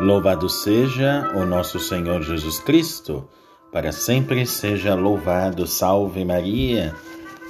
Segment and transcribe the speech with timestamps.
[0.00, 3.28] Louvado seja o nosso Senhor Jesus Cristo,
[3.70, 5.66] para sempre seja louvado.
[5.66, 6.94] Salve Maria.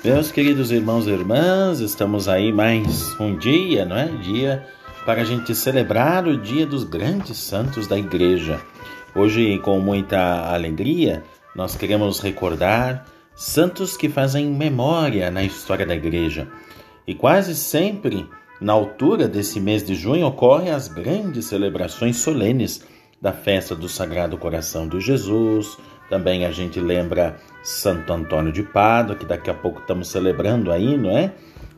[0.02, 4.06] Meus queridos irmãos e irmãs, estamos aí mais um dia, não é?
[4.06, 4.66] Dia
[5.06, 8.60] para a gente celebrar o dia dos grandes santos da igreja.
[9.14, 11.22] Hoje, com muita alegria,
[11.54, 16.48] nós queremos recordar santos que fazem memória na história da igreja.
[17.06, 18.28] E quase sempre
[18.60, 22.84] na altura desse mês de junho ocorrem as grandes celebrações solenes
[23.20, 25.78] da festa do Sagrado Coração de Jesus.
[26.08, 30.96] Também a gente lembra Santo Antônio de Pádua, que daqui a pouco estamos celebrando aí,
[30.96, 31.32] não é?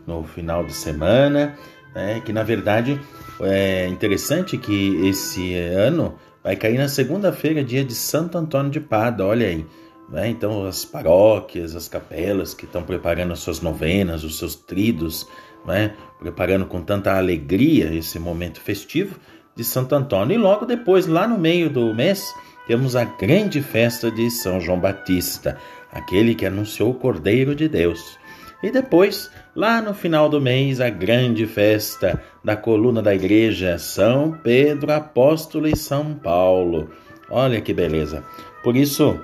[0.07, 1.57] No final de semana,
[1.95, 2.21] né?
[2.25, 3.01] Que na verdade
[3.41, 9.27] é interessante que esse ano vai cair na segunda-feira, dia de Santo Antônio de Pádua,
[9.27, 9.65] olha aí.
[10.09, 10.29] Né?
[10.29, 15.27] Então, as paróquias, as capelas que estão preparando as suas novenas, os seus tridos,
[15.67, 15.95] né?
[16.19, 19.19] preparando com tanta alegria esse momento festivo
[19.55, 20.35] de Santo Antônio.
[20.35, 22.35] E logo depois, lá no meio do mês,
[22.67, 25.59] temos a grande festa de São João Batista,
[25.91, 28.19] aquele que anunciou o Cordeiro de Deus.
[28.63, 34.39] E depois, lá no final do mês, a grande festa da coluna da igreja, São
[34.43, 36.89] Pedro Apóstolo e São Paulo.
[37.29, 38.23] Olha que beleza.
[38.63, 39.19] Por isso,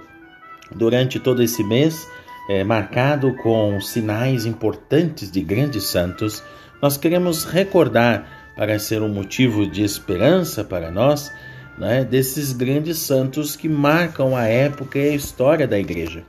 [0.75, 2.09] durante todo esse mês,
[2.49, 6.43] é, marcado com sinais importantes de grandes santos,
[6.81, 11.33] nós queremos recordar, para ser um motivo de esperança para nós,
[11.79, 16.25] né, desses grandes santos que marcam a época e a história da igreja.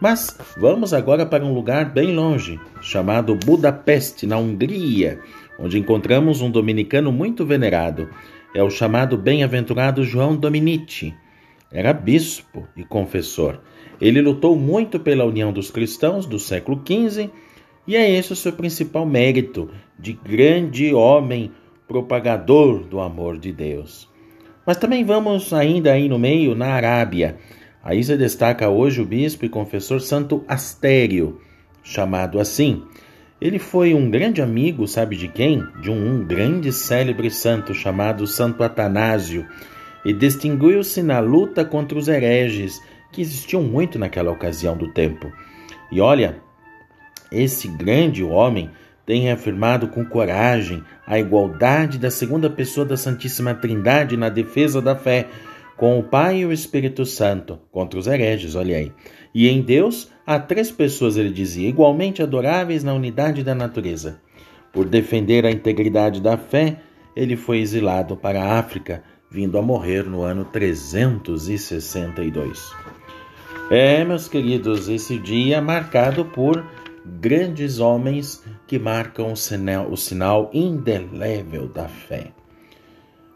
[0.00, 5.20] Mas vamos agora para um lugar bem longe, chamado Budapeste, na Hungria,
[5.58, 8.08] onde encontramos um dominicano muito venerado.
[8.54, 11.14] É o chamado bem-aventurado João Dominici.
[11.72, 13.60] Era bispo e confessor.
[14.00, 17.30] Ele lutou muito pela união dos cristãos do século XV
[17.86, 21.52] e é esse o seu principal mérito de grande homem
[21.86, 24.08] propagador do amor de Deus.
[24.66, 27.36] Mas também vamos ainda aí no meio, na Arábia.
[27.82, 31.40] Aí se destaca hoje o bispo e confessor Santo Astério,
[31.82, 32.84] chamado assim.
[33.40, 35.64] Ele foi um grande amigo, sabe de quem?
[35.80, 39.46] De um, um grande célebre santo chamado Santo Atanásio,
[40.04, 42.80] e distinguiu-se na luta contra os hereges,
[43.12, 45.30] que existiam muito naquela ocasião do tempo.
[45.90, 46.40] E olha,
[47.30, 48.70] esse grande homem
[49.04, 54.94] tem reafirmado com coragem a igualdade da segunda pessoa da Santíssima Trindade na defesa da
[54.94, 55.26] fé,
[55.76, 58.92] com o Pai e o Espírito Santo, contra os hereges, olha aí.
[59.34, 64.20] E em Deus há três pessoas, ele dizia, igualmente adoráveis na unidade da natureza.
[64.72, 66.76] Por defender a integridade da fé,
[67.16, 72.72] ele foi exilado para a África, vindo a morrer no ano 362.
[73.70, 76.66] É, meus queridos, esse dia marcado por
[77.06, 82.32] grandes homens que marcam o sinal, o sinal indelével da fé.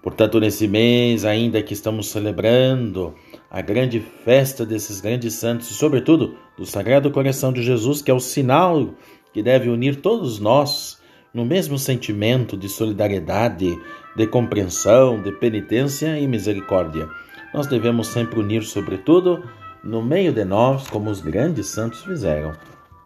[0.03, 3.15] Portanto, nesse mês, ainda que estamos celebrando
[3.50, 8.15] a grande festa desses grandes santos, e sobretudo do Sagrado Coração de Jesus, que é
[8.15, 8.91] o sinal
[9.33, 11.03] que deve unir todos nós
[11.34, 13.77] no mesmo sentimento de solidariedade,
[14.17, 17.09] de compreensão, de penitência e misericórdia.
[17.53, 19.43] Nós devemos sempre unir, sobretudo,
[19.83, 22.53] no meio de nós, como os grandes santos fizeram,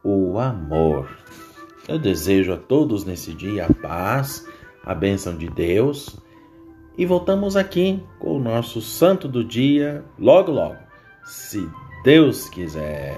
[0.04, 1.08] o amor.
[1.88, 4.46] Eu desejo a todos nesse dia a paz,
[4.84, 6.18] a bênção de Deus
[6.98, 10.76] e voltamos aqui com o nosso santo do dia logo, logo,
[11.24, 11.64] se
[12.02, 13.16] Deus quiser.